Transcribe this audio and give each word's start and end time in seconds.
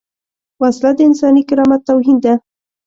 وسله 0.61 0.91
د 0.97 0.99
انساني 1.07 1.43
کرامت 1.49 1.81
توهین 1.89 2.17
ده 2.23 2.33